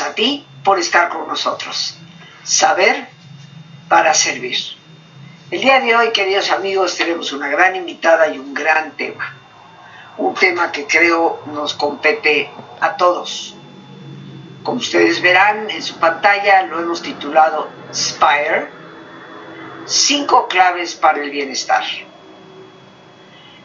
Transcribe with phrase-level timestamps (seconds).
[0.00, 1.96] A ti por estar con nosotros.
[2.44, 3.08] Saber
[3.88, 4.56] para servir.
[5.50, 9.34] El día de hoy, queridos amigos, tenemos una gran invitada y un gran tema.
[10.18, 13.56] Un tema que creo nos compete a todos.
[14.62, 18.68] Como ustedes verán en su pantalla, lo hemos titulado Spire,
[19.86, 21.84] cinco claves para el bienestar.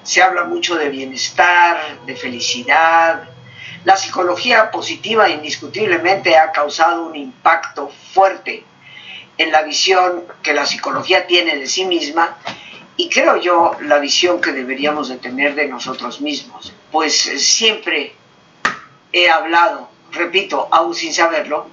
[0.04, 3.33] Se habla mucho de bienestar, de felicidad.
[3.86, 8.64] La psicología positiva indiscutiblemente ha causado un impacto fuerte
[9.38, 12.38] en la visión que la psicología tiene de sí misma
[12.96, 16.74] y creo yo la visión que deberíamos de tener de nosotros mismos.
[16.92, 18.14] Pues siempre
[19.12, 21.68] he hablado, repito, aún sin saberlo,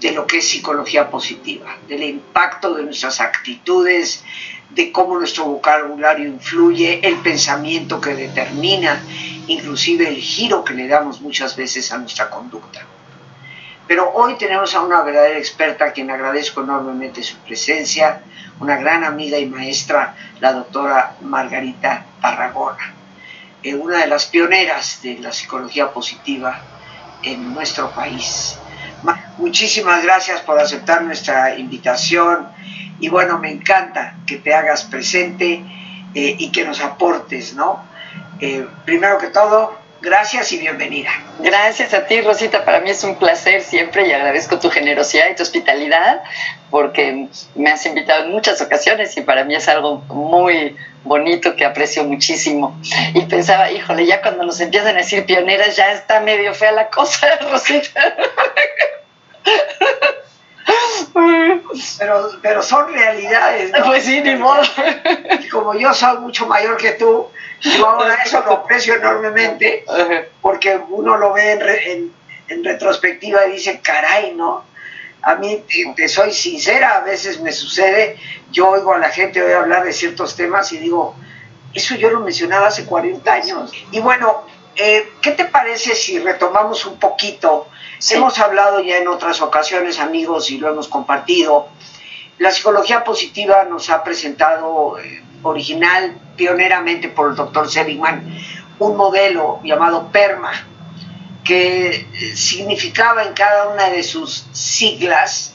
[0.00, 4.24] de lo que es psicología positiva, del impacto de nuestras actitudes,
[4.70, 9.02] de cómo nuestro vocabulario influye, el pensamiento que determina,
[9.46, 12.82] inclusive el giro que le damos muchas veces a nuestra conducta.
[13.86, 18.22] Pero hoy tenemos a una verdadera experta a quien agradezco enormemente su presencia,
[18.58, 22.94] una gran amiga y maestra, la doctora Margarita Tarragona,
[23.62, 26.60] eh, una de las pioneras de la psicología positiva
[27.22, 28.58] en nuestro país.
[29.38, 32.48] Muchísimas gracias por aceptar nuestra invitación
[32.98, 35.62] y bueno, me encanta que te hagas presente
[36.14, 37.84] eh, y que nos aportes, ¿no?
[38.40, 41.10] Eh, primero que todo, gracias y bienvenida.
[41.38, 42.64] Gracias a ti, Rosita.
[42.64, 46.22] Para mí es un placer siempre y agradezco tu generosidad y tu hospitalidad
[46.70, 51.64] porque me has invitado en muchas ocasiones y para mí es algo muy bonito que
[51.64, 52.78] aprecio muchísimo.
[53.14, 56.88] Y pensaba, híjole, ya cuando nos empiezan a decir pioneras ya está medio fea la
[56.88, 58.16] cosa, Rosita.
[61.98, 63.72] Pero, pero son realidades.
[63.72, 63.84] ¿no?
[63.84, 64.62] Pues sí, ni modo.
[65.40, 67.28] Y como yo soy mucho mayor que tú,
[67.60, 69.84] yo ahora eso lo aprecio enormemente,
[70.40, 72.12] porque uno lo ve en,
[72.48, 74.64] en, retrospectiva y dice, caray, ¿no?
[75.22, 75.64] A mí,
[75.96, 78.16] te, soy sincera, a veces me sucede,
[78.52, 81.16] yo oigo a la gente hoy hablar de ciertos temas y digo,
[81.74, 83.72] eso yo lo mencionaba hace 40 años.
[83.90, 84.45] Y bueno,
[84.76, 87.68] eh, ¿qué te parece si retomamos un poquito
[88.10, 91.68] Hemos hablado ya en otras ocasiones, amigos, y lo hemos compartido.
[92.38, 98.38] La psicología positiva nos ha presentado eh, original, pioneramente por el doctor Seligman,
[98.78, 100.52] un modelo llamado PERMA,
[101.42, 105.54] que eh, significaba en cada una de sus siglas,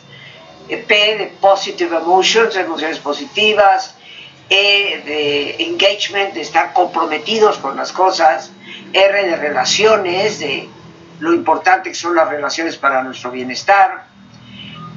[0.68, 3.96] eh, P de Positive Emotions, emociones positivas,
[4.50, 8.52] E de Engagement, de estar comprometidos con las cosas,
[8.94, 10.70] R de relaciones, de
[11.20, 14.06] lo importante que son las relaciones para nuestro bienestar,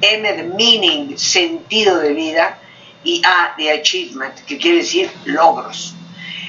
[0.00, 2.58] M de meaning, sentido de vida,
[3.04, 5.94] y A de achievement, que quiere decir logros.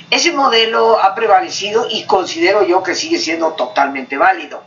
[0.09, 4.63] Ese modelo ha prevalecido y considero yo que sigue siendo totalmente válido.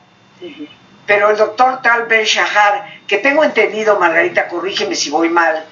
[1.07, 5.65] Pero el doctor Tal Ben Shahar, que tengo entendido, Margarita, corrígeme si voy mal,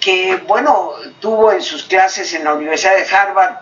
[0.00, 3.56] que bueno, tuvo en sus clases en la Universidad de Harvard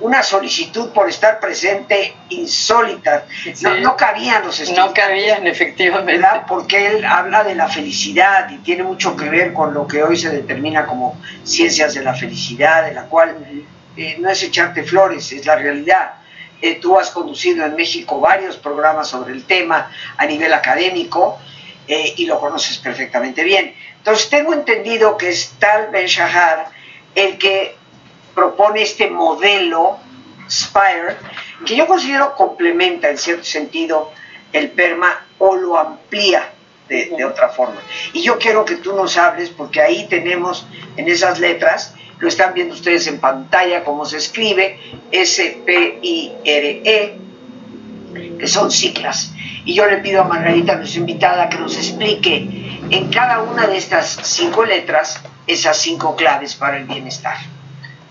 [0.00, 3.26] una solicitud por estar presente insólita.
[3.80, 4.86] No, cabían los estudios.
[4.86, 6.24] No cabían, efectivamente.
[6.46, 10.16] Porque él habla de la felicidad y tiene mucho que ver con lo que hoy
[10.16, 13.36] se determina como ciencias de la felicidad, de la cual
[13.96, 16.14] eh, no es echarte flores, es la realidad.
[16.60, 21.38] Eh, tú has conducido en México varios programas sobre el tema a nivel académico
[21.86, 23.74] eh, y lo conoces perfectamente bien.
[23.96, 26.66] Entonces tengo entendido que es Tal Ben Shahar
[27.14, 27.77] el que
[28.38, 29.98] propone este modelo
[30.48, 31.16] Spire,
[31.66, 34.12] que yo considero complementa en cierto sentido
[34.52, 36.52] el PERMA o lo amplía
[36.88, 37.80] de, otra forma.
[38.12, 42.54] Y yo quiero que tú nos hables, porque ahí tenemos en esas letras, lo están
[42.54, 44.78] viendo ustedes en pantalla, cómo se escribe,
[45.10, 47.18] S-P-I-R-E,
[48.38, 49.32] que son siglas.
[49.64, 53.76] Y yo le pido a Margarita, nuestra invitada, que nos explique en cada una de
[53.76, 57.36] estas cinco letras esas cinco claves para el bienestar.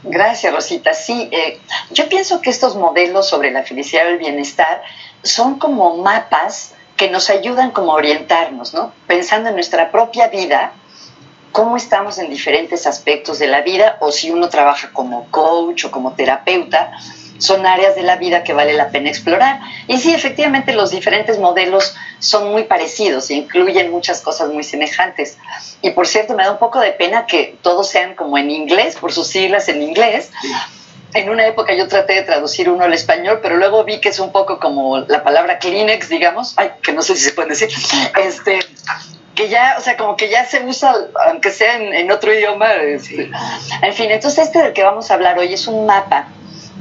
[0.10, 0.94] Gracias, Rosita.
[0.94, 1.60] Sí, eh,
[1.92, 4.82] yo pienso que estos modelos sobre la felicidad y el bienestar
[5.24, 8.94] son como mapas que nos ayudan como a orientarnos, ¿no?
[9.06, 10.72] Pensando en nuestra propia vida,
[11.52, 15.92] cómo estamos en diferentes aspectos de la vida, o si uno trabaja como coach o
[15.92, 16.92] como terapeuta,
[17.40, 19.60] son áreas de la vida que vale la pena explorar.
[19.88, 25.38] Y sí, efectivamente los diferentes modelos son muy parecidos e incluyen muchas cosas muy semejantes.
[25.82, 28.96] Y por cierto, me da un poco de pena que todos sean como en inglés,
[28.96, 30.32] por sus siglas en inglés.
[31.14, 34.20] En una época yo traté de traducir uno al español, pero luego vi que es
[34.20, 37.70] un poco como la palabra Kleenex, digamos, ay, que no sé si se puede decir,
[38.22, 38.60] este,
[39.34, 40.94] que ya, o sea, como que ya se usa,
[41.28, 42.74] aunque sea en, otro idioma.
[42.74, 43.32] Este.
[43.82, 46.28] En fin, entonces este del que vamos a hablar hoy es un mapa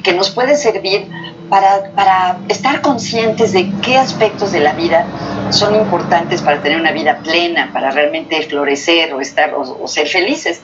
[0.06, 1.08] que nos puede servir
[1.50, 5.04] para, para, estar conscientes de qué aspectos de la vida
[5.50, 10.60] son importantes para tener una vida plena, para realmente florecer o, estar, o, ser felices.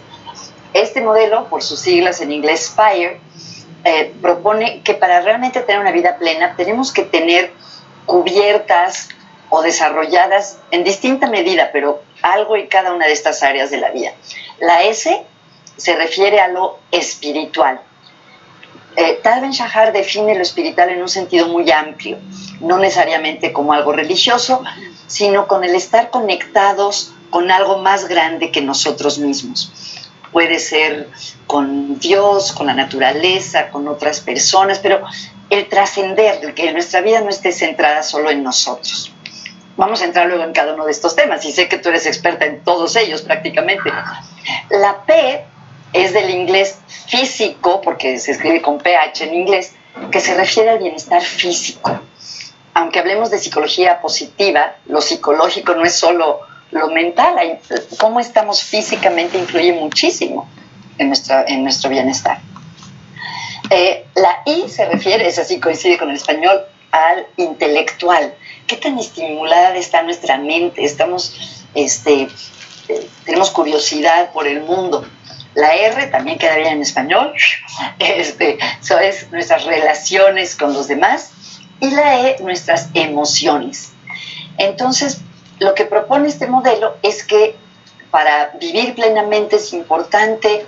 [0.75, 3.21] Este modelo, por sus siglas en inglés FIRE,
[3.83, 7.51] eh, propone que para realmente tener una vida plena tenemos que tener
[8.07, 9.09] cubiertas
[9.51, 13.91] o desarrolladas en distinta medida, pero algo en cada una de estas áreas de la
[13.91, 14.13] vida.
[14.61, 15.21] La S
[15.77, 17.81] se refiere a lo espiritual.
[18.97, 22.19] Eh, Tal Ben Shahar define lo espiritual en un sentido muy amplio,
[22.61, 24.63] no necesariamente como algo religioso,
[25.07, 29.73] sino con el estar conectados con algo más grande que nosotros mismos.
[30.31, 31.09] Puede ser
[31.47, 35.03] con Dios, con la naturaleza, con otras personas, pero
[35.51, 39.13] el trascender, que nuestra vida no esté centrada solo en nosotros.
[39.77, 42.07] Vamos a entrar luego en cada uno de estos temas y sé que tú eres
[42.07, 43.91] experta en todos ellos prácticamente.
[44.71, 45.47] La P
[45.93, 49.73] es del inglés físico, porque se escribe con PH en inglés,
[50.11, 52.01] que se refiere al bienestar físico.
[52.75, 56.41] Aunque hablemos de psicología positiva, lo psicológico no es solo
[56.71, 57.61] lo mental,
[57.99, 60.49] cómo estamos físicamente influye muchísimo
[60.97, 61.13] en,
[61.47, 62.41] en nuestro bienestar.
[63.69, 68.35] Eh, la I se refiere, es así, coincide con el español, al intelectual.
[68.67, 70.85] ¿Qué tan estimulada está nuestra mente?
[70.85, 72.29] Estamos, este,
[72.89, 75.07] eh, tenemos curiosidad por el mundo.
[75.55, 77.35] La R también quedaría en español,
[77.99, 81.33] este, eso es nuestras relaciones con los demás.
[81.81, 83.91] Y la E, nuestras emociones.
[84.57, 85.19] Entonces,
[85.59, 87.57] lo que propone este modelo es que
[88.13, 90.67] para vivir plenamente es importante,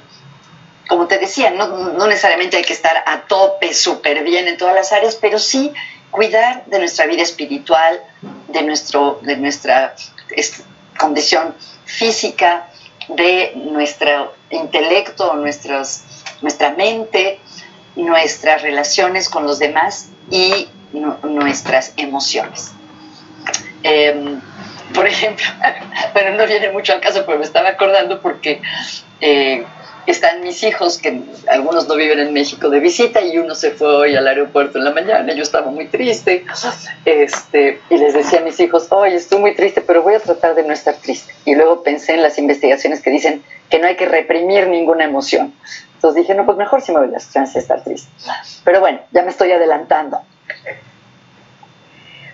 [0.88, 4.92] como te decía, no, necesariamente hay que estar a tope, súper bien en todas las
[4.92, 5.72] áreas, pero sí
[6.10, 8.00] cuidar de nuestra vida espiritual,
[8.48, 9.94] de, nuestro, de nuestra
[10.98, 11.54] condición
[11.84, 12.69] física,
[13.08, 16.02] de nuestro intelecto, nuestros,
[16.42, 17.40] nuestra mente,
[17.96, 20.68] nuestras relaciones con los demás y
[21.22, 22.72] nuestras emociones.
[23.82, 24.40] Em,
[24.94, 25.44] por ejemplo,
[26.14, 28.62] bueno, no viene mucho al caso, pero me estaba acordando porque
[29.20, 29.64] eh,
[30.12, 33.94] están mis hijos, que algunos no viven en México de visita, y uno se fue
[33.94, 35.32] hoy al aeropuerto en la mañana.
[35.32, 36.44] Yo estaba muy triste,
[37.04, 40.54] este, y les decía a mis hijos, oye, estoy muy triste, pero voy a tratar
[40.54, 41.34] de no estar triste.
[41.44, 45.54] Y luego pensé en las investigaciones que dicen que no hay que reprimir ninguna emoción.
[45.94, 48.10] Entonces dije, no, pues mejor si me voy las chances de estar triste.
[48.62, 50.20] Pero bueno, ya me estoy adelantando.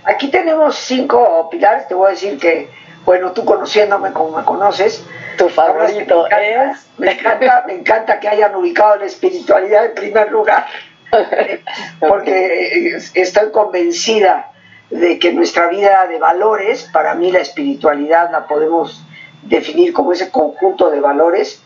[0.04, 2.68] Aquí tenemos cinco pilares, te voy a decir que,
[3.04, 5.04] bueno, tú conociéndome como me conoces,
[5.36, 6.86] tu favorito es.
[6.98, 10.66] Me encanta, me encanta que hayan ubicado la espiritualidad en primer lugar,
[12.00, 14.52] porque estoy convencida
[14.90, 19.04] de que nuestra vida de valores, para mí la espiritualidad la podemos
[19.42, 21.62] definir como ese conjunto de valores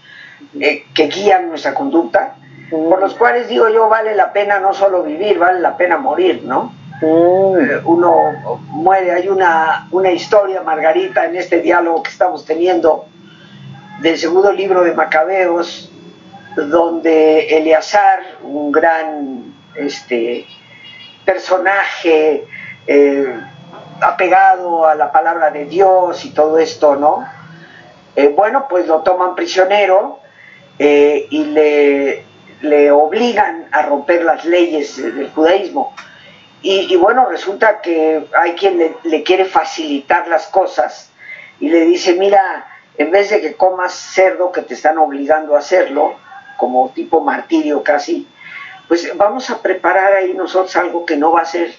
[0.61, 2.37] eh, que guían nuestra conducta,
[2.71, 6.43] por los cuales digo yo vale la pena no solo vivir, vale la pena morir,
[6.45, 6.73] ¿no?
[7.03, 13.07] Eh, uno muere, hay una, una historia, Margarita, en este diálogo que estamos teniendo,
[14.01, 15.91] del segundo libro de Macabeos,
[16.57, 20.47] donde Eleazar, un gran este,
[21.25, 22.47] personaje
[22.87, 23.41] eh,
[24.01, 27.27] apegado a la palabra de Dios y todo esto, ¿no?
[28.15, 30.21] Eh, bueno, pues lo toman prisionero
[30.79, 32.25] y le,
[32.61, 35.95] le, obligan a romper las leyes del judaísmo.
[36.67, 41.11] Y, bueno, resulta que hay quien le, le quiere facilitar las cosas
[41.61, 42.67] y le dice, mira,
[42.97, 46.15] en vez de que comas cerdo que te están obligando a hacerlo,
[46.57, 48.27] como tipo martirio casi,
[48.89, 51.75] pues vamos a preparar ahí nosotros algo que no va a ser.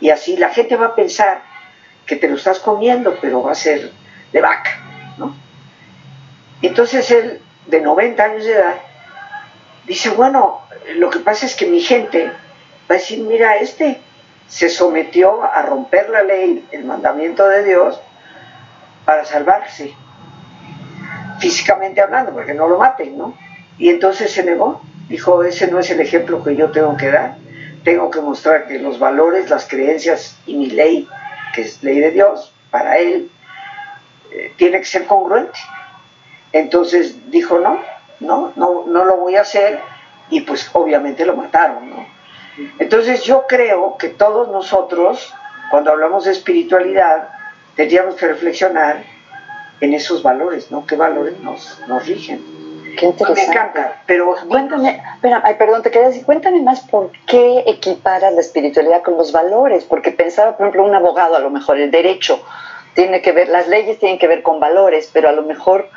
[0.00, 1.42] Y así la gente va a pensar
[2.04, 3.92] que te lo estás comiendo, pero va a ser
[4.32, 4.80] de vaca,
[5.16, 5.36] ¿no?
[6.60, 8.74] Entonces él, de 90 años de edad,
[9.86, 10.62] dice, bueno,
[10.96, 12.32] lo que pasa es que mi gente va
[12.88, 14.00] a decir, mira, este
[14.48, 18.00] se sometió a romper la ley, el mandamiento de Dios,
[19.04, 19.94] para salvarse
[21.38, 23.34] físicamente hablando, porque no lo maten, ¿no?
[23.78, 27.36] Y entonces se negó, dijo, ese no es el ejemplo que yo tengo que dar,
[27.84, 31.06] tengo que mostrar que los valores, las creencias y mi ley,
[31.54, 33.30] que es ley de Dios, para él,
[34.32, 35.58] eh, tiene que ser congruente.
[36.52, 37.80] Entonces dijo, no,
[38.20, 39.80] no, no, no lo voy a hacer,
[40.30, 42.17] y pues obviamente lo mataron, ¿no?
[42.78, 45.32] Entonces yo creo que todos nosotros,
[45.70, 47.28] cuando hablamos de espiritualidad,
[47.76, 49.04] tendríamos que reflexionar
[49.80, 50.86] en esos valores, ¿no?
[50.86, 52.42] ¿Qué valores nos, nos rigen?
[52.98, 53.42] Qué interesante.
[53.42, 58.34] Me encanta, pero cuéntame, espera, ay, perdón, te quería decir, cuéntame más por qué equiparas
[58.34, 61.92] la espiritualidad con los valores, porque pensaba, por ejemplo, un abogado, a lo mejor el
[61.92, 62.42] derecho
[62.94, 65.88] tiene que ver, las leyes tienen que ver con valores, pero a lo mejor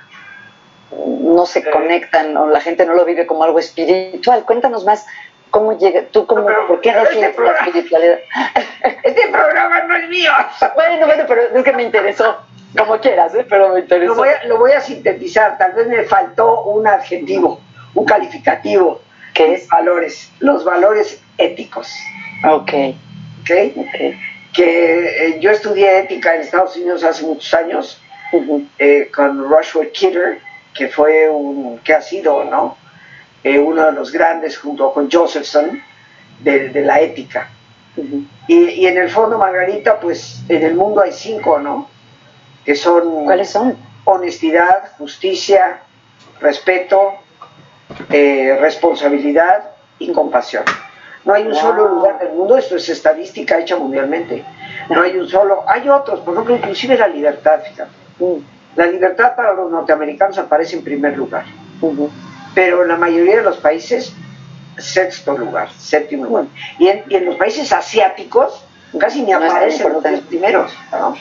[0.92, 4.44] no se conectan o la gente no lo vive como algo espiritual.
[4.46, 5.08] Cuéntanos más
[5.52, 6.04] ¿Cómo llega?
[6.12, 8.20] ¿Tú cómo, por qué este defines la espiritualidad?
[9.04, 10.32] Este programa no es mío.
[10.76, 12.38] Bueno, bueno, pero es que me interesó.
[12.78, 13.46] Como quieras, ¿eh?
[13.48, 14.14] pero me interesó.
[14.14, 15.58] Lo voy, a, lo voy a sintetizar.
[15.58, 17.60] Tal vez me faltó un adjetivo,
[17.94, 19.02] un calificativo.
[19.34, 19.68] ¿Qué es?
[19.68, 20.32] Valores.
[20.40, 21.94] Los valores éticos.
[22.50, 22.72] Ok.
[23.42, 23.52] ¿Ok?
[23.76, 24.20] okay.
[24.54, 28.02] Que eh, yo estudié ética en Estados Unidos hace muchos años
[28.80, 30.40] eh, con Rushworth Kidder,
[30.74, 32.78] que fue un, que ha sido, ¿no?
[33.44, 35.82] Eh, uno de los grandes junto con Josephson
[36.40, 37.50] de, de la ética.
[38.48, 41.90] y, y, en el fondo, Margarita, pues en el mundo hay cinco, ¿no?
[42.64, 43.26] Que son...
[43.26, 43.76] ¿Cuáles son?
[44.06, 45.82] Honestidad, justicia,
[46.40, 47.14] respeto,
[48.10, 50.64] eh, responsabilidad y compasión.
[51.26, 54.44] No hay un solo lugar del mundo, esto es estadística hecha mundialmente.
[54.90, 57.92] No hay un solo, hay otros, por ejemplo, inclusive la libertad, fíjate.
[58.20, 58.38] Mm.
[58.76, 61.46] La libertad para los norteamericanos aparece en primer lugar
[62.54, 64.14] pero en la mayoría de los países,
[64.78, 66.46] sexto lugar, séptimo lugar.
[66.80, 68.64] Y en, y en los países asiáticos,
[69.00, 70.74] casi ni aparecen los primeros.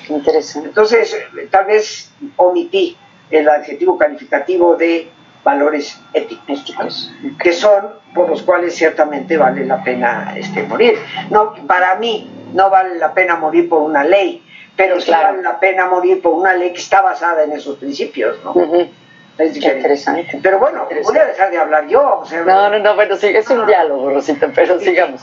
[0.08, 0.68] interesante.
[0.68, 1.16] Entonces,
[1.50, 2.96] tal vez omití
[3.30, 5.10] el adjetivo calificativo de
[5.44, 10.98] valores éticos, que son por los cuales ciertamente vale la pena este, morir.
[11.30, 14.42] No, para mí no vale la pena morir por una ley,
[14.76, 18.36] pero sí vale la pena morir por una ley que está basada en esos principios,
[18.44, 18.54] ¿no?
[19.40, 20.38] Es interesante.
[20.42, 22.22] Pero bueno, voy a dejar de hablar yo.
[22.46, 25.22] no, no, no, bueno, sí, es un diálogo, Rosita, pero sigamos.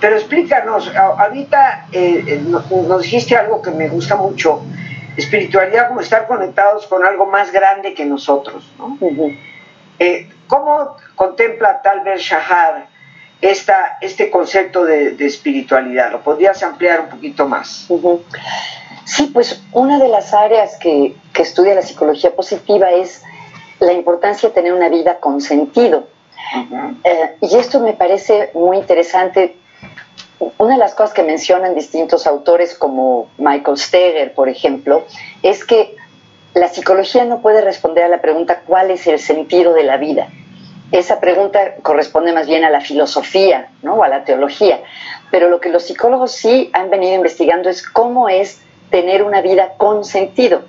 [0.00, 4.62] Pero explícanos, ahorita eh, eh nos dijiste algo que me gusta mucho,
[5.16, 8.96] espiritualidad como estar conectados con algo más grande que nosotros, ¿no?
[9.98, 12.86] Eh, ¿Cómo contempla tal vez Shahar
[13.40, 16.12] esta, este concepto de, espiritualidad?
[16.12, 17.88] ¿Lo podrías ampliar un poquito más?
[19.04, 23.24] Sí, pues una de las áreas que, que estudia la psicología positiva es
[23.80, 26.04] la importancia de tener una vida con sentido.
[27.04, 29.56] Eh, y esto me parece muy interesante.
[30.58, 35.04] Una de las cosas que mencionan distintos autores como Michael Steger, por ejemplo,
[35.42, 35.96] es que
[36.54, 40.28] la psicología no puede responder a la pregunta ¿cuál es el sentido de la vida?
[40.90, 43.96] Esa pregunta corresponde más bien a la filosofía ¿no?
[43.96, 44.80] o a la teología.
[45.30, 49.74] Pero lo que los psicólogos sí han venido investigando es cómo es tener una vida
[49.76, 50.62] con sentido.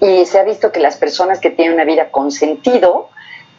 [0.00, 3.08] Y se ha visto que las personas que tienen una vida con sentido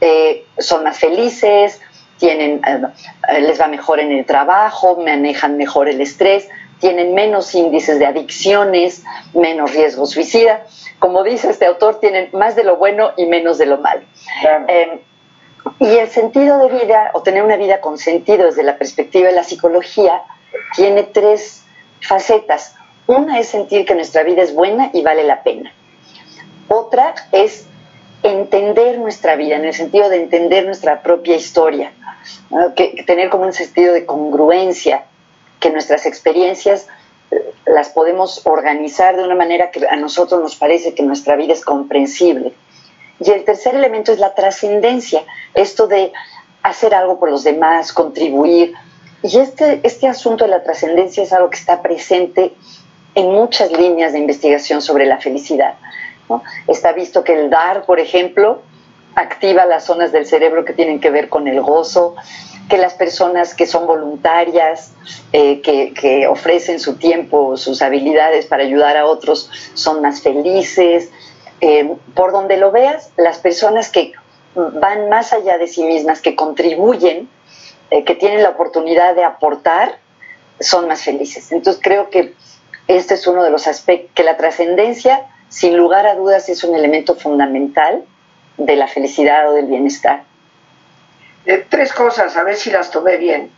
[0.01, 1.82] eh, son más felices,
[2.17, 6.48] tienen, eh, les va mejor en el trabajo, manejan mejor el estrés,
[6.79, 9.03] tienen menos índices de adicciones,
[9.34, 10.65] menos riesgo suicida.
[11.00, 14.01] Como dice este autor, tienen más de lo bueno y menos de lo malo.
[14.67, 15.00] Em,
[15.79, 19.36] y el sentido de vida, o tener una vida con sentido desde la perspectiva de
[19.36, 20.22] la psicología,
[20.75, 21.63] tiene tres
[22.01, 22.75] facetas.
[23.08, 25.72] Una es sentir que nuestra vida es buena y vale la pena.
[26.67, 27.65] Otra es
[28.24, 31.91] entender nuestra vida, en el sentido de entender nuestra propia historia,
[33.05, 35.05] tener como un sentido de congruencia,
[35.59, 36.88] que nuestras experiencias
[37.31, 41.53] eh, las podemos organizar de una manera que a nosotros nos parece que nuestra vida
[41.53, 42.53] es comprensible.
[43.19, 46.12] Y el tercer elemento es la trascendencia, esto de
[46.62, 48.74] hacer algo por los demás, contribuir.
[49.24, 52.53] Y este, este asunto de la trascendencia es algo que está presente
[53.15, 55.75] en muchas líneas de investigación sobre la felicidad.
[56.67, 58.62] Está visto que el dar, por ejemplo,
[59.15, 62.15] activa las zonas del cerebro que tienen que ver con el gozo,
[62.69, 64.91] que las personas que son voluntarias,
[65.31, 71.10] eh, que, ofrecen su tiempo, sus habilidades para ayudar a otros, son más felices.
[71.62, 74.13] Eh, por donde lo veas, las personas que
[74.53, 77.29] van más allá de sí mismas, que contribuyen,
[77.89, 79.98] eh, que tienen la oportunidad de aportar,
[80.60, 81.51] son más felices.
[81.51, 82.34] Entonces creo que
[82.88, 86.75] este es uno de los aspectos, que la trascendencia sin lugar a dudas es un
[86.75, 88.03] elemento fundamental
[88.57, 90.23] de la felicidad o del bienestar.
[91.45, 93.51] Eh, tres cosas, a ver si las tomé bien.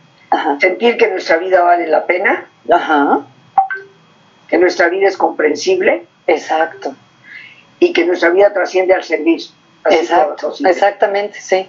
[0.60, 2.46] Sentir que nuestra vida vale la pena.
[2.70, 3.26] Ajá.
[4.46, 6.06] Que nuestra vida es comprensible.
[6.26, 6.94] Exacto.
[7.80, 9.40] Y que nuestra vida trasciende al servir.
[9.90, 10.54] Exacto.
[10.64, 11.68] Exactamente, sí.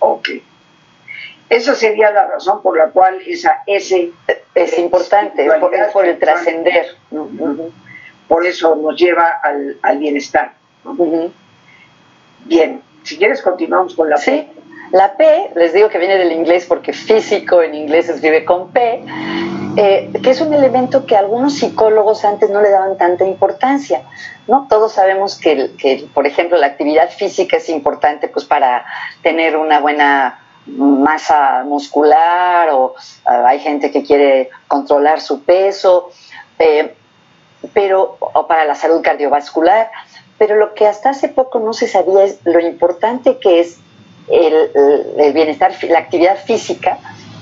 [0.00, 0.28] Ok.
[1.48, 4.12] Esa sería la razón por la cual esa S
[4.54, 6.96] es importante, por, por el trascender.
[8.30, 10.52] Por eso nos lleva al, bienestar.
[12.44, 14.48] Bien, si quieres continuamos con la P.
[14.92, 18.70] La P, les digo que viene del inglés porque físico en inglés se escribe con
[18.70, 19.04] P,
[19.76, 24.02] eh, que es un elemento que algunos psicólogos antes no le daban tanta importancia.
[24.46, 24.68] ¿no?
[24.70, 28.86] Todos sabemos que, que, por ejemplo, la actividad física es importante pues, para
[29.24, 32.94] tener una buena masa muscular o
[33.24, 36.10] ah, hay gente que quiere controlar su peso.
[36.60, 36.94] Eh,
[37.72, 39.90] pero, o para la salud cardiovascular,
[40.38, 43.78] pero lo que hasta hace poco no se sabía es lo importante que es
[44.28, 46.98] el, bienestar, la actividad física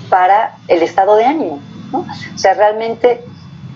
[0.08, 1.60] para el estado de ánimo.
[1.92, 3.22] O sea, realmente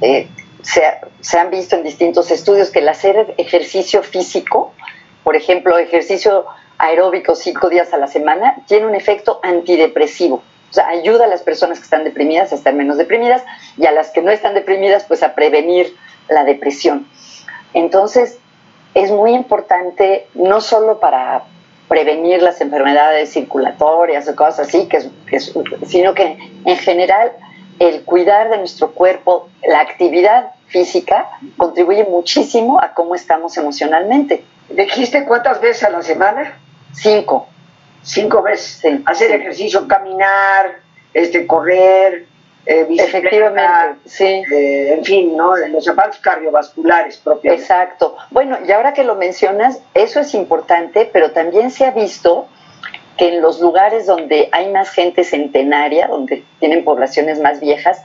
[0.00, 0.28] eh,
[0.62, 0.82] se,
[1.20, 4.72] se, han visto en distintos estudios que el hacer ejercicio físico,
[5.22, 6.46] por ejemplo, ejercicio
[6.78, 10.42] aeróbico cinco días a la semana, tiene un efecto antidepresivo.
[10.70, 13.44] O sea, ayuda a las personas que están deprimidas a estar menos deprimidas
[13.76, 15.94] y a las que no están deprimidas, pues a prevenir
[16.28, 17.06] la depresión.
[17.74, 18.38] Entonces,
[18.94, 21.44] es muy importante no solo para
[21.88, 25.10] prevenir las enfermedades circulatorias o cosas así, que
[25.86, 27.32] sino que en general
[27.78, 34.44] el cuidar de nuestro cuerpo, la actividad física, contribuye muchísimo a cómo estamos emocionalmente.
[34.70, 36.58] ¿Dijiste cuántas veces a la semana?
[36.92, 37.48] Cinco.
[38.02, 39.00] Cinco veces.
[39.04, 40.80] Hacer ejercicio, caminar,
[41.12, 42.26] este, correr,
[42.64, 44.24] eh, Efectivamente, sí.
[44.24, 45.56] Eh, en fin, ¿no?
[45.56, 47.54] Los zapatos cardiovasculares propios.
[47.60, 48.16] Exacto.
[48.30, 52.46] Bueno, y ahora que lo mencionas, eso es importante, pero también se ha visto
[53.16, 58.02] que en los lugares donde hay más gente centenaria, donde tienen poblaciones más viejas,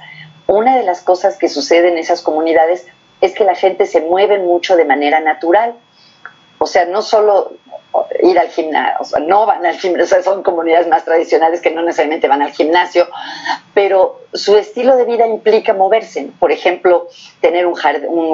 [0.47, 2.87] una de las cosas que sucede en esas comunidades
[3.21, 5.75] es que la gente se mueve mucho de manera natural.
[6.57, 7.53] O sea, no solo
[8.21, 11.81] ir al gimnasio, o sea, no van al gimnasio, son comunidades más tradicionales que no
[11.81, 13.07] necesariamente van al gimnasio,
[13.73, 17.07] pero su estilo de vida implica moverse, por ejemplo,
[17.41, 17.77] tener un,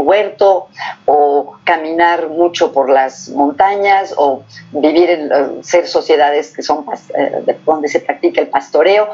[0.08, 0.68] huerto
[1.06, 7.58] o caminar mucho por las montañas o vivir en eh, ser sociedades que son eh,
[7.66, 9.10] donde se practica el pastoreo,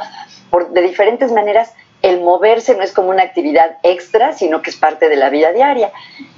[0.72, 5.10] de diferentes maneras el moverse no es como una actividad extra, sino que es parte
[5.10, 5.91] de la vida diaria.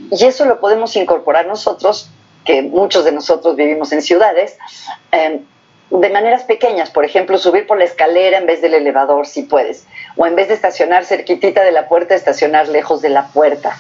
[0.10, 2.10] Y eso lo podemos incorporar nosotros
[2.46, 4.58] que muchos de nosotros vivimos en ciudades,
[5.12, 5.46] em,
[5.90, 9.86] de maneras pequeñas, por ejemplo, subir por la escalera en vez del elevador, si puedes,
[10.16, 13.78] o en vez de estacionar cerquitita de la puerta, estacionar lejos de la puerta.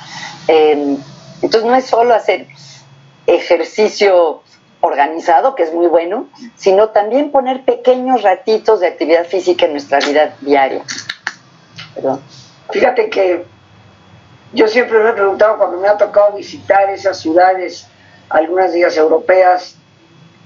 [0.47, 0.97] Em,
[1.41, 2.47] entonces no es solo hacer
[3.27, 4.41] ejercicio
[4.81, 9.99] organizado, que es muy bueno, sino también poner pequeños ratitos de actividad física en nuestra
[9.99, 10.83] vida diaria.
[12.71, 13.45] Fíjate que
[14.53, 17.87] yo siempre me he preguntado cuando me ha tocado visitar esas ciudades
[18.31, 19.77] algunas de europeas,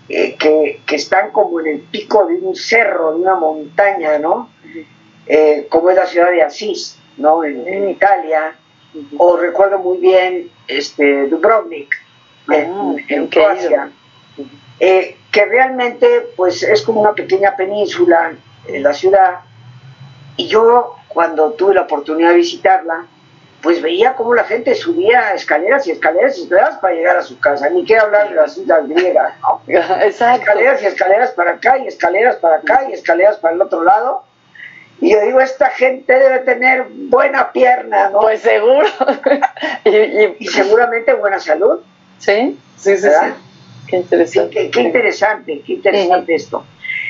[0.07, 4.49] eh, que, están como en el pico de un cerro, de una montaña, ¿no?
[5.25, 7.43] Eh, como es la ciudad de Asís, ¿no?
[7.43, 8.55] En, Italia,
[9.17, 11.95] o recuerdo muy bien este, Dubrovnik,
[12.49, 13.89] en, ah, Croacia,
[14.79, 18.33] eh, que realmente pues es como una pequeña península
[18.67, 19.39] en la ciudad,
[20.37, 23.07] y yo cuando tuve la oportunidad de visitarla,
[23.65, 27.39] pues veía cómo la gente subía escaleras y escaleras y escaleras para llegar a su
[27.39, 27.67] casa.
[27.67, 29.33] Ni qué hablar de las islas griegas,
[29.67, 34.23] Escaleras y escaleras para acá y escaleras para acá y escaleras para el otro lado.
[35.01, 38.19] Y yo digo, esta gente debe tener buena pierna, ¿no?
[38.19, 38.87] Pues seguro.
[40.39, 41.79] y, seguramente buena salud.
[42.19, 43.09] Sí, sí, sí.
[43.87, 44.69] Qué interesante.
[44.69, 46.63] qué, interesante, qué interesante esto.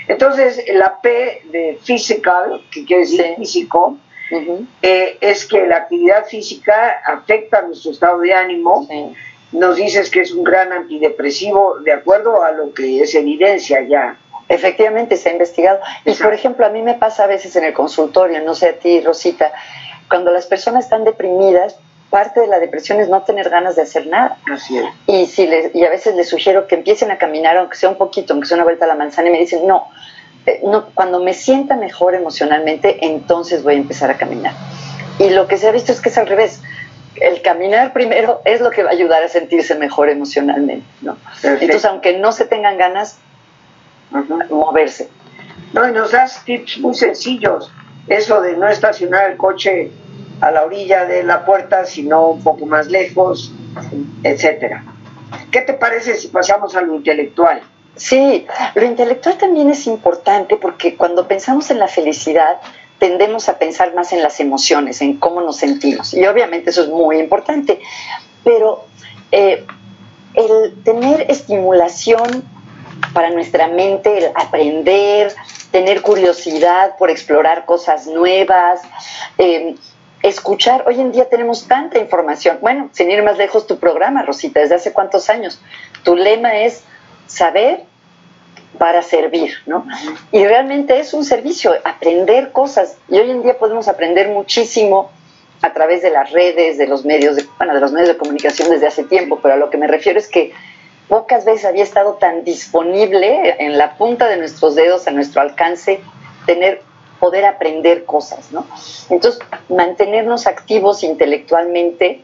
[0.08, 3.98] Entonces, la P de physical, que quiere decir físico,
[4.82, 8.88] eh, es que la actividad física afecta nuestro estado de ánimo.
[9.52, 14.18] Nos dices que es un gran antidepresivo, de acuerdo a lo que es evidencia ya.
[14.48, 15.80] Efectivamente, se ha investigado.
[16.04, 18.74] Y por ejemplo, a mí me pasa a veces en el consultorio, no sé a
[18.74, 19.52] ti, Rosita,
[20.10, 21.78] cuando las personas están deprimidas,
[22.10, 24.38] parte de la depresión es no tener ganas de hacer nada.
[24.52, 24.86] Así es.
[25.08, 27.98] Y, si les, y a veces les sugiero que empiecen a caminar, aunque sea un
[27.98, 29.88] poquito, aunque sea una vuelta a la manzana, y me dicen, no,
[30.64, 34.54] no, cuando me sienta mejor emocionalmente, entonces voy a empezar a caminar.
[35.20, 36.62] Y lo que se ha visto es que es al revés.
[37.16, 41.18] El caminar primero es lo que va a ayudar a sentirse mejor emocionalmente, ¿no?
[41.42, 43.20] Entonces, aunque no se tengan ganas,
[44.50, 45.10] moverse.
[45.74, 47.72] No, y nos das tips muy sencillos.
[48.08, 49.92] Eso de no estacionar el coche
[50.42, 53.52] a la orilla de la puerta, sino un poco más lejos,
[54.24, 54.84] etcétera.
[55.52, 57.62] ¿Qué te parece si pasamos a lo intelectual?
[57.96, 62.58] Sí, lo intelectual también es importante porque cuando pensamos en la felicidad
[63.00, 66.14] tendemos a pensar más en las emociones, en cómo nos sentimos.
[66.14, 67.80] Y obviamente eso es muy importante,
[68.44, 68.86] pero
[69.32, 69.66] eh,
[70.34, 72.44] el tener estimulación
[73.14, 75.34] para nuestra mente, el aprender,
[75.72, 78.82] tener curiosidad por explorar cosas nuevas,
[79.38, 79.76] eh,
[80.22, 80.86] escuchar.
[80.88, 82.58] Hoy en día tenemos tanta información.
[82.62, 85.60] Bueno, sin ir más lejos, tu programa, Rosita, desde hace cuántos años.
[86.04, 86.84] Tu lema es
[87.28, 87.84] saber
[88.78, 89.86] para servir, ¿no?
[90.32, 92.98] Y realmente es un servicio, aprender cosas.
[93.10, 95.12] Y hoy en día podemos aprender muchísimo
[95.62, 98.70] a través de las redes, de los medios, de, bueno, de los medios de comunicación
[98.70, 100.52] desde hace tiempo, pero a lo que me refiero es que
[101.08, 106.02] pocas veces había estado tan disponible en la punta de nuestros dedos, a nuestro alcance,
[106.46, 106.82] tener
[107.20, 108.68] poder aprender cosas, ¿no?
[109.10, 112.22] Entonces, mantenernos activos intelectualmente,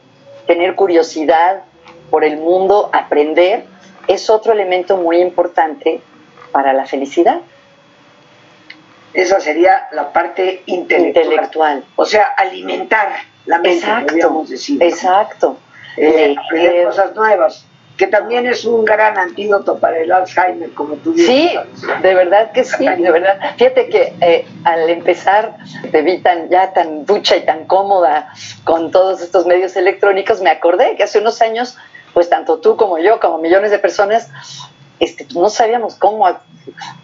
[0.48, 1.64] tener curiosidad
[2.10, 3.66] por el mundo, aprender,
[4.08, 6.02] es otro elemento muy importante
[6.52, 7.42] para la felicidad.
[9.14, 11.84] Esa sería la parte intelectual.
[11.96, 13.10] O sea, alimentar
[13.46, 14.82] la mente, exacto, decir.
[14.82, 15.58] Exacto.
[15.98, 17.66] Eh, aprender cosas nuevas
[18.02, 21.28] que también es un gran antídoto para el Alzheimer, como tú dices.
[21.28, 21.52] Sí,
[22.02, 23.38] de verdad que sí, de verdad.
[23.58, 25.58] Fíjate que eh, al empezar
[25.92, 28.34] te vi tan, ya tan ducha y tan cómoda
[28.64, 31.78] con todos estos medios electrónicos, me acordé que hace unos años,
[32.14, 34.30] pues tanto tú como yo, como millones de personas,
[35.00, 36.28] este, no sabíamos cómo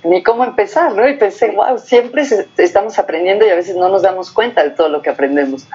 [0.03, 1.07] ni cómo empezar, ¿no?
[1.07, 2.23] Y pensé, wow, siempre
[2.57, 5.65] estamos aprendiendo y a veces no nos damos cuenta de todo lo que aprendemos.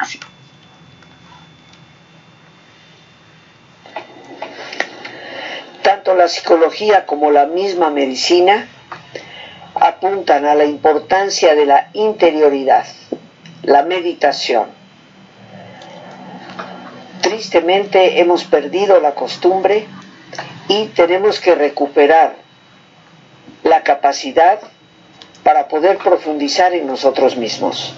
[5.83, 8.69] Tanto la psicología como la misma medicina
[9.75, 12.87] apuntan a la importancia de la interioridad,
[13.63, 14.82] la meditación.
[17.33, 19.87] Tristemente hemos perdido la costumbre
[20.69, 22.37] y tenemos que recuperar
[23.63, 24.61] la capacidad
[25.43, 27.95] para poder profundizar en nosotros mismos.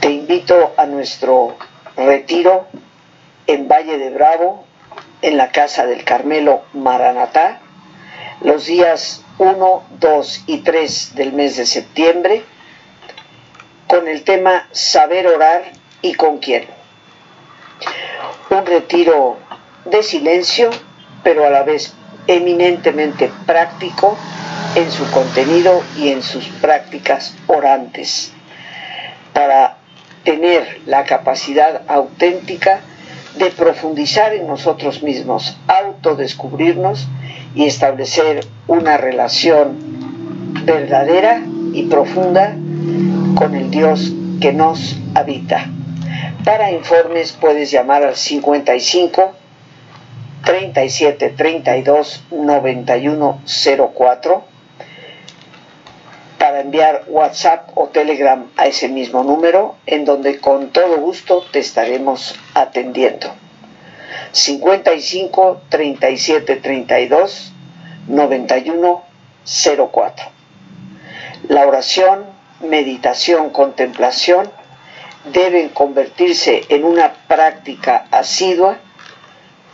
[0.00, 1.58] Te invito a nuestro
[1.94, 2.68] retiro
[3.46, 4.64] en Valle de Bravo,
[5.20, 7.60] en la Casa del Carmelo Maranatá,
[8.40, 12.44] los días 1, 2 y 3 del mes de septiembre,
[13.88, 16.64] con el tema Saber orar y con quién.
[18.52, 19.38] Un retiro
[19.86, 20.68] de silencio,
[21.24, 21.94] pero a la vez
[22.26, 24.14] eminentemente práctico
[24.74, 28.30] en su contenido y en sus prácticas orantes,
[29.32, 29.78] para
[30.22, 32.80] tener la capacidad auténtica
[33.38, 37.08] de profundizar en nosotros mismos, autodescubrirnos
[37.54, 39.78] y establecer una relación
[40.66, 41.40] verdadera
[41.72, 42.54] y profunda
[43.34, 44.12] con el Dios
[44.42, 45.70] que nos habita.
[46.44, 49.32] Para informes puedes llamar al 55
[50.44, 53.40] 37 32 91
[53.94, 54.44] 04
[56.38, 61.60] para enviar WhatsApp o Telegram a ese mismo número, en donde con todo gusto te
[61.60, 63.28] estaremos atendiendo.
[64.32, 67.52] 55 37 32
[68.08, 69.02] 91
[69.92, 70.26] 04.
[71.48, 72.24] La oración,
[72.60, 74.50] meditación, contemplación
[75.24, 78.78] deben convertirse en una práctica asidua,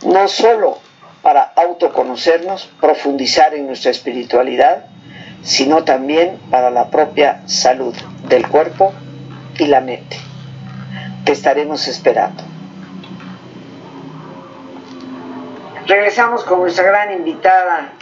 [0.03, 0.79] no solo
[1.21, 4.85] para autoconocernos, profundizar en nuestra espiritualidad,
[5.43, 7.95] sino también para la propia salud
[8.27, 8.93] del cuerpo
[9.57, 10.17] y la mente.
[11.25, 12.43] Te estaremos esperando.
[15.87, 17.93] Regresamos con nuestra gran invitada,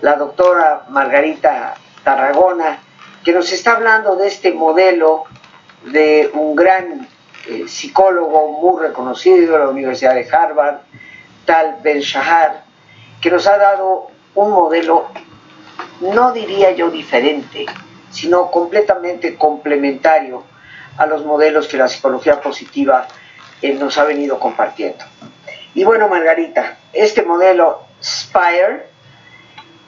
[0.00, 2.80] la doctora Margarita Tarragona,
[3.24, 5.24] que nos está hablando de este modelo
[5.84, 7.08] de un gran
[7.48, 10.78] eh, psicólogo muy reconocido de la Universidad de Harvard,
[11.44, 12.64] Tal Ben Shahar,
[13.20, 15.06] que nos ha dado un modelo
[16.00, 17.66] no diría yo diferente,
[18.10, 20.44] sino completamente complementario
[20.98, 23.06] a los modelos que la psicología positiva
[23.62, 25.04] eh, nos ha venido compartiendo.
[25.74, 28.86] Y bueno, Margarita, este modelo SPIRE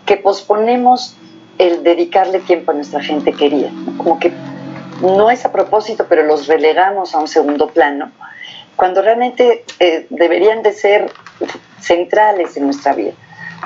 [0.08, 1.18] que posponemos
[1.60, 3.70] el dedicarle tiempo a nuestra gente querida.
[3.98, 4.34] Como que
[5.04, 8.12] no es a propósito, pero los relegamos a un segundo plano,
[8.80, 11.12] cuando realmente eh, deberían de ser
[11.82, 13.12] centrales en nuestra vida.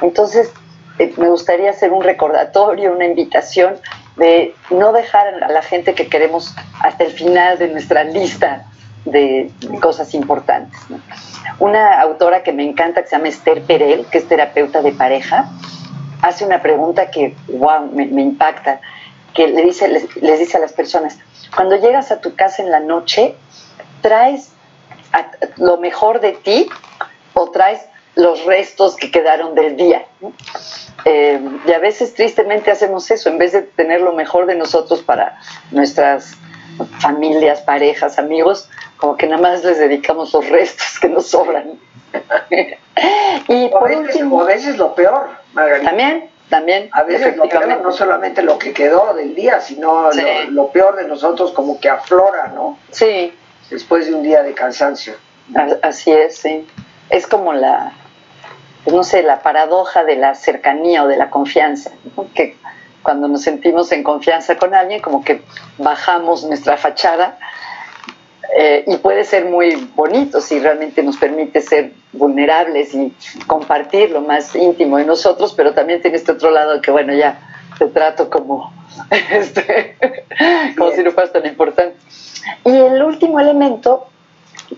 [0.01, 0.51] Entonces,
[0.97, 3.75] eh, me gustaría hacer un recordatorio, una invitación
[4.15, 8.65] de no dejar a la gente que queremos hasta el final de nuestra lista
[9.05, 10.79] de cosas importantes.
[11.59, 15.47] Una autora que me encanta, que se llama Esther Perel, que es terapeuta de pareja,
[16.23, 18.81] hace una pregunta que, wow, me, impacta,
[19.35, 21.19] que le dice, les, les, dice a las personas,
[21.55, 23.35] cuando llegas a tu casa en la noche,
[24.01, 24.53] ¿traes
[25.57, 26.69] lo mejor de ti
[27.33, 27.81] o traes
[28.15, 30.05] los restos que quedaron del día?
[31.05, 35.01] Eh, y a veces tristemente hacemos eso, en vez de tener lo mejor de nosotros
[35.01, 35.39] para
[35.71, 36.37] nuestras
[36.99, 41.79] familias, parejas, amigos, como que nada más les dedicamos los restos que nos sobran.
[43.47, 45.89] y por último, a veces lo peor, Margarita.
[45.89, 46.89] También, también.
[46.91, 50.09] A veces lo peor, no solamente lo que quedó del día, sino
[50.49, 52.77] lo, peor de nosotros como que aflora, ¿no?
[52.91, 53.33] Sí.
[53.69, 55.13] Después de un día de cansancio.
[55.81, 56.67] Así es, sí.
[57.09, 57.93] Es como la,
[58.83, 61.91] pues no sé, la paradoja de la cercanía o de la confianza,
[62.33, 62.57] que
[63.01, 65.41] cuando nos sentimos en confianza con alguien, como que
[65.77, 67.37] bajamos nuestra fachada
[68.55, 73.13] eh, y puede ser muy bonito si realmente nos permite ser vulnerables y
[73.47, 77.52] compartir lo más íntimo de nosotros, pero también tiene este otro lado que, bueno, ya
[77.77, 78.73] te trato como,
[79.09, 79.97] este,
[80.77, 81.97] como si no fueras tan importante.
[82.65, 84.07] Y el último elemento,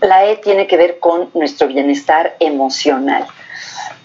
[0.00, 3.26] la E, tiene que ver con nuestro bienestar emocional.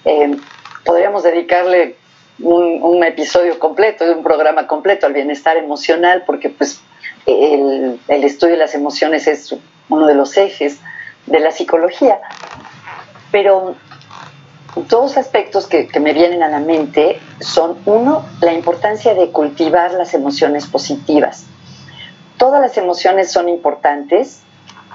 [0.05, 0.35] Eh,
[0.83, 1.95] podríamos dedicarle
[2.39, 6.81] un, un, episodio completo, un programa completo al bienestar emocional, porque pues
[7.25, 9.55] el, estudio de las emociones es
[9.89, 10.79] uno de los ejes
[11.25, 12.19] de la psicología,
[13.31, 13.75] pero
[14.75, 20.13] dos aspectos que, me vienen a la mente son, uno, la importancia de cultivar las
[20.13, 21.45] emociones positivas.
[22.37, 24.41] Todas las emociones son importantes.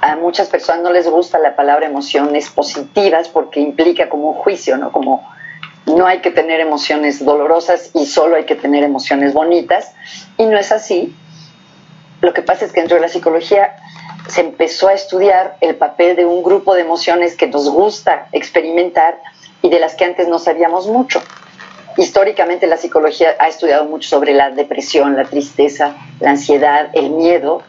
[0.00, 4.76] A muchas personas no les gusta la palabra emociones positivas porque implica como un juicio,
[4.76, 4.92] ¿no?
[4.92, 5.26] Como
[5.86, 9.92] no hay que tener emociones dolorosas y solo hay que tener emociones bonitas.
[10.36, 11.14] Y no es así.
[12.20, 13.76] Lo que pasa es que dentro de la psicología
[14.28, 19.20] se empezó a estudiar el papel de un grupo de emociones que nos gusta experimentar
[19.66, 21.20] y de las que antes no sabíamos mucho.
[21.96, 27.62] Históricamente la psicología ha estudiado mucho sobre la depresión, la tristeza, la ansiedad, el miedo,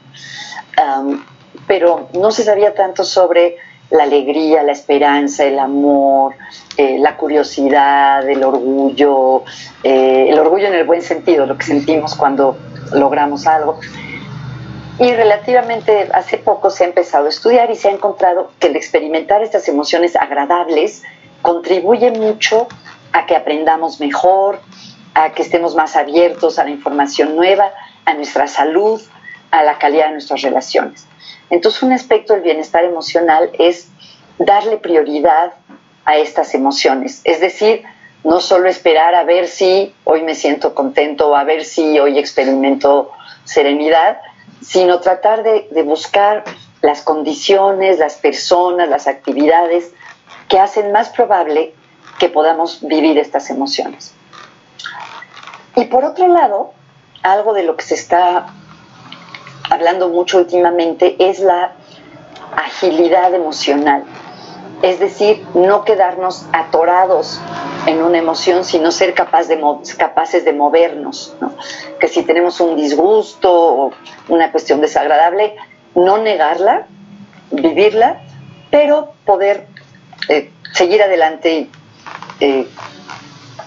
[1.66, 3.56] pero no se sabía tanto sobre
[3.90, 6.36] la alegría, la esperanza, el amor,
[6.76, 9.44] eh, la curiosidad, el orgullo,
[9.82, 12.58] eh, el orgullo en el buen sentido, lo que sentimos cuando
[12.94, 13.80] logramos algo.
[15.00, 18.76] Y relativamente hace poco se ha empezado a estudiar y se ha encontrado que el
[18.76, 21.04] experimentar estas emociones agradables
[21.41, 22.67] contribuye mucho
[23.12, 24.60] a que aprendamos mejor,
[25.13, 27.71] a que estemos más abiertos a la información nueva,
[28.06, 29.02] a nuestra salud,
[29.52, 31.08] a la calidad de nuestras relaciones.
[31.50, 33.89] Entonces un aspecto del bienestar emocional es
[34.38, 35.54] darle prioridad
[36.06, 37.84] a estas emociones, es decir,
[38.23, 42.17] no solo esperar a ver si hoy me siento contento o a ver si hoy
[42.17, 43.12] experimento
[43.45, 44.19] serenidad,
[44.62, 46.43] sino tratar de, buscar
[46.82, 49.93] las condiciones, las personas, las actividades
[50.48, 51.74] que hacen más probable
[52.20, 54.14] que podamos vivir estas emociones.
[55.76, 56.72] Y por otro lado,
[57.22, 58.48] algo de lo que se está
[59.70, 61.74] hablando mucho últimamente es la
[62.56, 64.04] agilidad emocional.
[64.82, 67.40] Es decir, no quedarnos atorados
[67.88, 69.60] en una emoción, sino ser capaz de
[69.98, 71.36] capaces de movernos.
[72.00, 73.92] Que si tenemos un disgusto o
[74.28, 75.56] una cuestión desagradable,
[75.96, 76.86] no negarla,
[77.50, 78.22] vivirla,
[78.70, 79.68] pero poder
[80.30, 81.70] eh, seguir adelante
[82.40, 82.68] eh,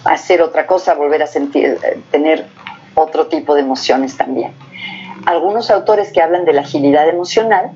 [0.05, 2.46] hacer otra cosa, volver a sentir, eh, tener
[2.94, 4.53] otro tipo de emociones también.
[5.27, 7.73] Algunos autores que hablan de la agilidad emocional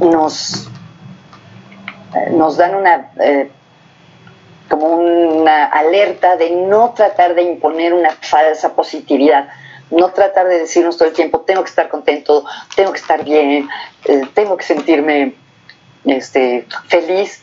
[0.00, 0.68] nos
[2.30, 3.50] nos dan una eh,
[4.68, 9.48] como una alerta de no tratar de imponer una falsa positividad,
[9.90, 13.68] no tratar de decirnos todo el tiempo, tengo que estar contento, tengo que estar bien,
[14.06, 15.34] eh, tengo que sentirme
[16.06, 17.42] este, feliz.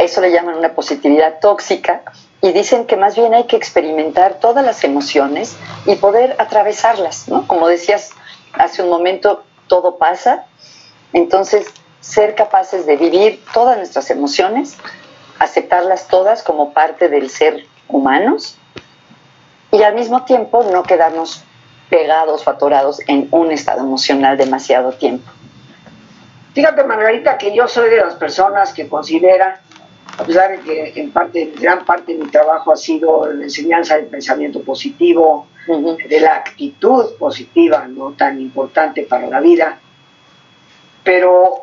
[0.00, 2.00] Eso le llaman una positividad tóxica
[2.40, 7.46] y dicen que más bien hay que experimentar todas las emociones y poder atravesarlas, ¿no?
[7.46, 8.08] Como decías
[8.54, 10.46] hace un momento, todo pasa,
[11.12, 11.66] entonces
[12.00, 14.78] ser capaces de vivir todas nuestras emociones,
[15.38, 18.56] aceptarlas todas como parte del ser humanos
[19.70, 21.44] y al mismo tiempo no quedarnos
[21.90, 25.30] pegados o atorados en un estado emocional demasiado tiempo.
[26.54, 29.56] Fíjate, Margarita, que yo soy de las personas que consideran
[30.20, 33.96] a pesar de que en parte, gran parte de mi trabajo ha sido la enseñanza
[33.96, 39.78] del pensamiento positivo, de la actitud positiva, no tan importante para la vida,
[41.02, 41.62] pero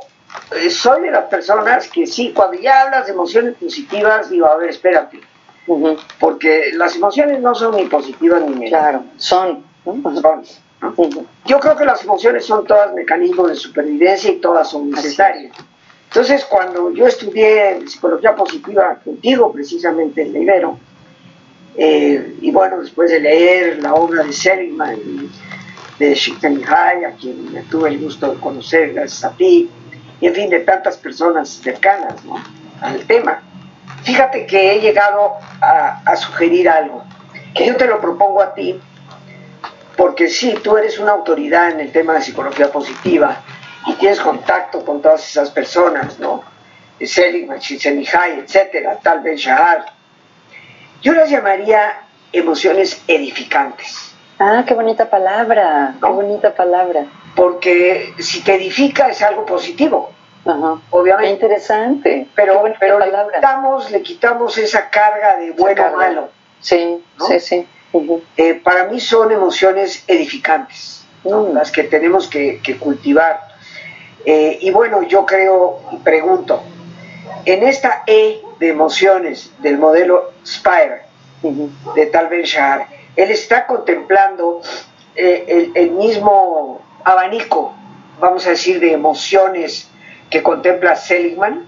[0.55, 4.57] eh, soy de las personas que sí, cuando ya hablas de emociones positivas, digo, a
[4.57, 5.19] ver, espérate,
[6.19, 8.81] porque las emociones no son ni positivas ni negativas.
[8.81, 9.63] Claro, son.
[11.45, 15.55] Yo creo que las emociones son todas mecanismos de supervivencia y todas son necesarias.
[16.07, 20.79] Entonces, cuando yo estudié psicología positiva contigo, precisamente en Ibero,
[21.75, 24.97] eh, y bueno, después de leer la obra de Seligman,
[25.99, 29.69] de Csikszentmihalyi, a quien tuve el gusto de conocer gracias a ti,
[30.19, 32.15] y en fin, de tantas personas cercanas
[32.81, 33.43] al tema,
[34.03, 37.03] fíjate que he llegado a, a sugerir algo,
[37.53, 38.79] que yo te lo propongo a ti,
[39.97, 43.43] porque sí, tú eres una autoridad en el tema de psicología positiva
[43.87, 46.43] y tienes contacto con todas esas personas, ¿no?
[46.99, 49.85] Seligman, Csikszentmihalyi, etcétera, tal vez Shahar.
[51.01, 54.13] Yo las llamaría emociones edificantes.
[54.39, 57.05] Ah, qué bonita palabra, qué bonita palabra.
[57.35, 60.11] Porque si te edifica es algo positivo.
[60.45, 60.79] Ajá.
[60.91, 61.27] Obviamente.
[61.27, 62.27] Qué interesante.
[62.35, 66.29] Pero, pero le, quitamos, le quitamos esa carga de bueno o malo.
[66.59, 67.67] Sí, sí, sí.
[68.35, 71.53] Eh, para mí son emociones edificantes, mm.
[71.53, 73.56] las que tenemos que, cultivar.
[74.29, 76.61] Eh, y bueno, yo creo y pregunto,
[77.45, 81.03] en esta E de emociones del modelo Spire
[81.95, 84.59] de Tal Ben Shahar, él está contemplando
[85.15, 87.73] eh, el, mismo abanico,
[88.19, 89.87] vamos a decir, de emociones
[90.29, 91.65] que contempla Seligman.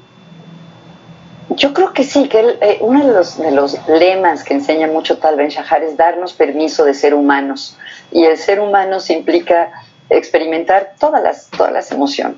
[1.51, 5.17] Yo creo que sí, que eh, uno de los, de los lemas que enseña mucho
[5.17, 7.77] Tal Ben Shahar es darnos permiso de ser humanos.
[8.11, 9.71] Y el ser humano implica
[10.09, 12.37] experimentar todas las, todas las emociones.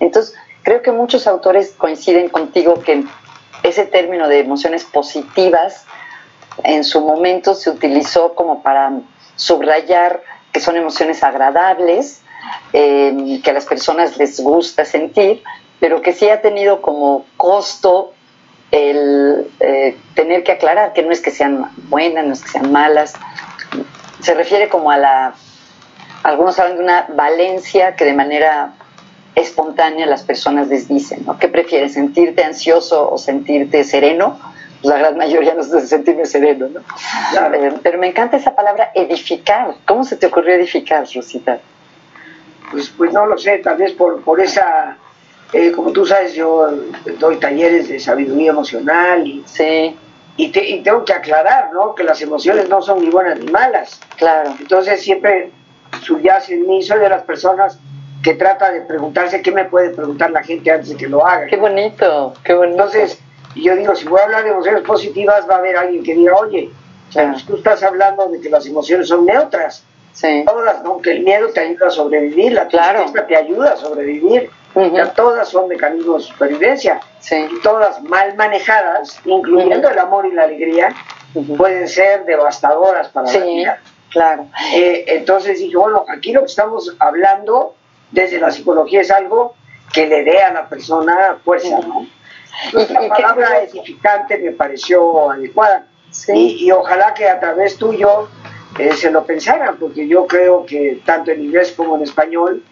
[0.00, 3.04] Entonces, creo que muchos autores coinciden contigo que
[3.62, 5.84] ese término de emociones positivas
[6.64, 8.92] en su momento se utilizó como para
[9.36, 12.22] subrayar que son emociones agradables,
[12.72, 15.42] eh, que a las personas les gusta sentir,
[15.80, 18.12] pero que sí ha tenido como costo
[18.70, 22.72] el eh, tener que aclarar que no es que sean buenas, no es que sean
[22.72, 23.14] malas,
[24.20, 25.34] se refiere como a la,
[26.28, 28.74] algunos hablan de una valencia que de manera
[29.34, 31.38] espontánea las personas les dicen, ¿no?
[31.38, 34.38] ¿Qué prefieres, sentirte ansioso o sentirte sereno?
[34.82, 36.80] Pues la gran mayoría nos dice sentirme sereno, ¿no?
[36.80, 39.74] Eh, pero me encanta esa palabra edificar.
[39.86, 41.60] ¿Cómo se te ocurrió edificar, Rosita?
[42.70, 44.98] Pues, pues no lo sé, tal vez por, por esa
[45.52, 46.70] eh, como tú sabes, yo
[47.18, 49.96] doy talleres de sabiduría emocional y, sí.
[50.36, 51.94] y, tengo que aclarar ¿no?
[51.94, 53.98] que las emociones no son ni buenas ni malas.
[54.16, 54.54] Claro.
[54.60, 55.50] Entonces siempre
[56.02, 57.78] subyace en mí, soy de las personas
[58.22, 61.46] que trata de preguntarse qué me puede preguntar la gente antes de que lo haga.
[61.46, 62.82] Qué bonito, qué bonito.
[62.82, 63.20] Entonces,
[63.54, 66.34] yo digo, si voy a hablar de emociones positivas, va a haber alguien que diga,
[66.36, 66.70] oye,
[67.12, 69.84] pues tú estás hablando de que las emociones son neutras.
[70.12, 70.44] Sí.
[70.44, 71.00] Todas, ¿no?
[71.00, 74.50] Que el miedo te ayuda a sobrevivir, la tristeza te ayuda a sobrevivir
[75.14, 77.00] todas son mecanismos de supervivencia.
[77.30, 80.88] Y todas mal manejadas, incluyendo el amor y la alegría,
[81.56, 83.78] pueden ser devastadoras para la vida.
[84.18, 84.48] Claro.
[84.74, 87.76] Eh, entonces dije, bueno, aquí lo que estamos hablando
[88.10, 89.54] desde la psicología es algo
[89.92, 92.04] que le dé a la persona fuerza, ¿no?
[92.72, 95.86] la palabra edificante me pareció adecuada.
[96.34, 98.28] Y, y, ojalá que a través tuyo
[98.76, 102.64] eh, se lo pensaran, porque yo creo que tanto en inglés como en español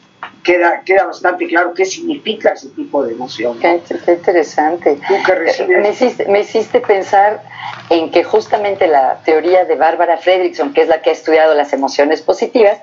[0.47, 3.59] queda, queda bastante claro qué significa ese tipo de emoción.
[3.59, 3.83] Qué,
[4.13, 4.97] interesante.
[5.67, 7.43] me, hiciste, me hiciste pensar
[7.91, 11.73] en que justamente la teoría de Bárbara Fredrickson, que es la que ha estudiado las
[11.73, 12.79] emociones positivas,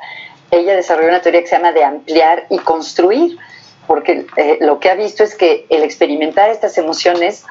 [0.52, 3.38] ella desarrolló una teoría que se llama de ampliar y construir,
[3.88, 7.45] porque eh, lo que ha visto es que el experimentar estas emociones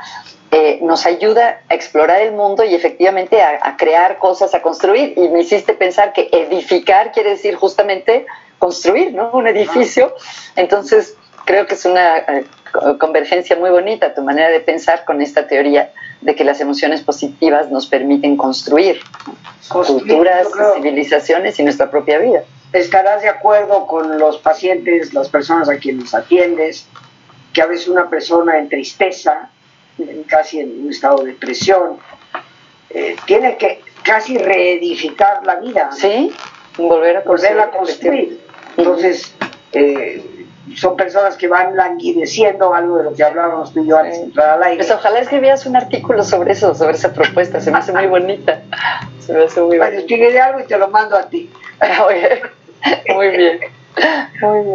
[0.50, 5.14] eh, nos ayuda a explorar el mundo y efectivamente a, a, crear cosas, a construir.
[5.16, 8.26] Y me hiciste pensar que edificar quiere decir justamente
[8.62, 9.32] construir ¿no?
[9.32, 10.14] un edificio.
[10.54, 12.44] Entonces, creo que es una eh,
[12.96, 15.90] convergencia muy bonita tu manera de pensar con esta teoría
[16.20, 19.00] de que las emociones positivas nos permiten construir,
[19.68, 20.46] culturas,
[20.76, 22.44] civilizaciones y nuestra propia vida.
[22.72, 26.86] Estarás de acuerdo con los pacientes, las personas a quienes atiendes,
[27.52, 29.50] que a veces una persona en tristeza,
[30.28, 31.98] casi en un estado de depresión,
[32.90, 35.90] eh, tiene que casi reedificar la vida.
[35.90, 36.32] Sí,
[36.78, 38.51] volver a, volver construir.
[38.76, 39.34] Entonces,
[39.72, 40.46] eh,
[40.76, 44.24] son personas que van languideciendo, algo de lo que hablábamos tú y yo antes de
[44.24, 44.78] entrar al aire.
[44.78, 48.62] Pues ojalá escribieras un artículo sobre eso, sobre esa propuesta, se me hace muy bonita.
[49.20, 51.50] Se me hace muy bueno, escribiré algo y te lo mando a ti.
[53.14, 53.60] muy bien.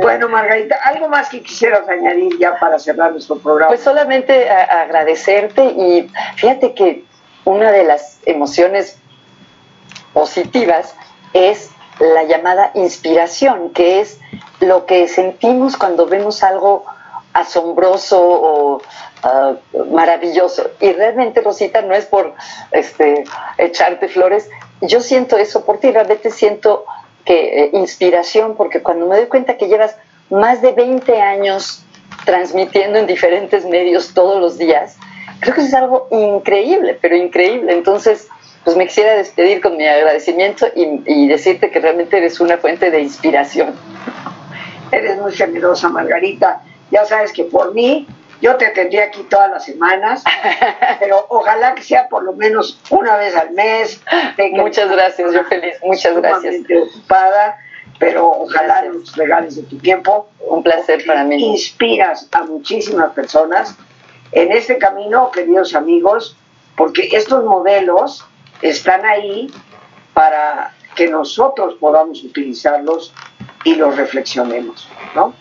[0.01, 3.69] Bueno, Margarita, ¿algo más que quisieras añadir ya para cerrar nuestro programa?
[3.69, 7.03] Pues solamente agradecerte y fíjate que
[7.43, 8.99] una de las emociones
[10.13, 10.95] positivas
[11.33, 14.19] es la llamada inspiración, que es
[14.59, 16.85] lo que sentimos cuando vemos algo
[17.33, 18.81] asombroso o
[19.23, 19.53] ah,
[19.91, 20.69] maravilloso.
[20.79, 22.33] Y realmente, Rosita, no es por
[22.71, 23.23] este,
[23.57, 24.49] echarte flores,
[24.81, 26.85] yo siento eso por ti, realmente siento
[27.25, 29.95] que eh, inspiración, porque cuando me doy cuenta que llevas
[30.29, 31.83] más de 20 años
[32.25, 34.97] transmitiendo en diferentes medios todos los días,
[35.39, 37.73] creo que es algo increíble, pero increíble.
[37.73, 38.27] Entonces,
[38.67, 42.91] pues me quisiera despedir con mi agradecimiento y, y decirte que realmente eres una fuente
[42.91, 43.73] de inspiración.
[44.91, 46.61] Eres muy generosa, Margarita.
[46.91, 48.05] Ya sabes que por mí
[48.41, 50.21] yo te tendría aquí todas las semanas,
[50.99, 54.01] pero ojalá que sea por lo menos una vez al mes.
[54.51, 56.55] Muchas gracias, yo feliz, muchas gracias.
[56.89, 57.59] ocupada,
[57.99, 60.27] pero ojalá nos regales de tu tiempo.
[60.41, 61.41] Un placer para mí.
[61.41, 63.77] Inspiras a muchísimas personas
[64.33, 66.35] en este camino, queridos amigos,
[66.75, 68.25] porque estos modelos
[68.61, 69.51] están ahí
[70.13, 73.13] para que nosotros podamos utilizarlos
[73.63, 75.33] y los reflexionemos, ¿no?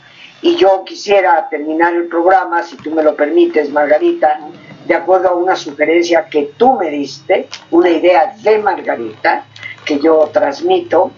[0.42, 4.38] Y yo quisiera terminar el programa, si tú me lo permites, Margarita,
[4.86, 9.46] de acuerdo a una sugerencia que tú me diste, una idea de Margarita,
[9.84, 11.10] que yo transmito,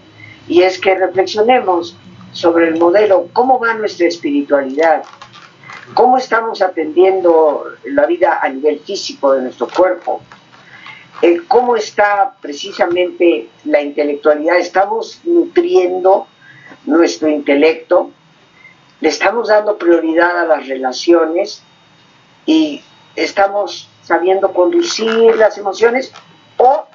[0.47, 1.97] y es que reflexionemos
[2.31, 5.03] sobre el modelo, cómo va nuestra espiritualidad,
[5.93, 10.21] cómo estamos atendiendo la vida a nivel físico de nuestro cuerpo,
[11.21, 16.27] eh, cómo está precisamente la intelectualidad, estamos nutriendo
[16.85, 18.11] nuestro intelecto,
[19.01, 21.61] le estamos dando prioridad a las relaciones
[22.45, 22.81] y
[23.15, 26.11] estamos sabiendo conducir las emociones
[26.57, 26.85] o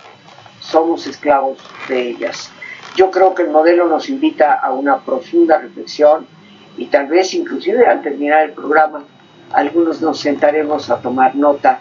[0.61, 1.59] somos esclavos
[1.89, 2.51] de ellas.
[2.97, 6.27] Yo creo que el modelo nos invita a una profunda reflexión
[6.77, 9.05] y tal vez inclusive al terminar el programa
[9.53, 11.81] algunos nos sentaremos a tomar nota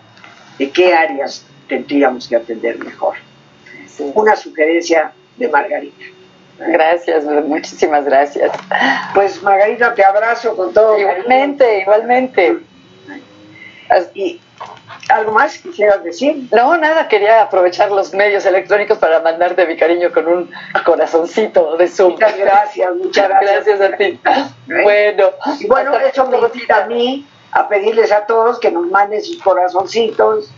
[0.59, 3.15] de qué áreas tendríamos que atender mejor.
[4.13, 6.05] Una sugerencia de Margarita.
[6.59, 8.51] Gracias, muchísimas gracias.
[9.15, 10.99] Pues Margarita, te abrazo con todo.
[10.99, 12.59] Igualmente, igualmente.
[14.13, 14.39] ¿Y
[15.09, 16.47] algo más quisieras decir?
[16.51, 20.51] No, nada, quería aprovechar los medios electrónicos para mandarte mi cariño con un
[20.85, 22.13] corazoncito de Zoom.
[22.13, 23.65] Muchas gracias, muchas gracias.
[23.65, 24.19] Gracias a ti.
[24.67, 29.23] Bueno, y bueno, eso me invita a mí a pedirles a todos que nos manden
[29.23, 30.51] sus corazoncitos,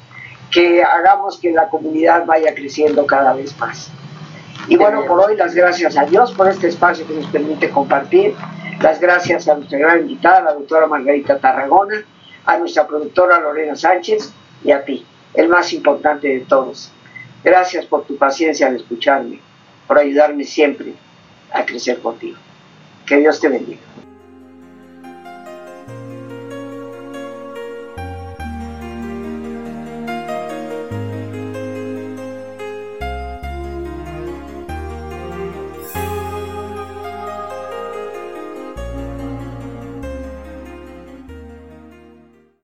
[0.51, 3.89] que hagamos que la comunidad vaya creciendo cada vez más.
[4.67, 8.33] Y bueno, por hoy las gracias a Dios por este espacio que nos permite compartir.
[8.81, 12.03] Las gracias a nuestra gran invitada, la doctora Margarita Tarragona,
[12.45, 14.31] a nuestra productora Lorena Sánchez
[14.63, 16.91] y a ti, el más importante de todos.
[17.43, 19.39] Gracias por tu paciencia al escucharme,
[19.87, 20.93] por ayudarme siempre
[21.53, 22.37] a crecer contigo.
[23.05, 23.81] Que Dios te bendiga.